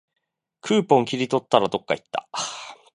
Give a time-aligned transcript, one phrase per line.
[0.61, 2.27] クーポン切り取ったら、どっかいった